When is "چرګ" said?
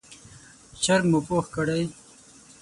0.83-1.03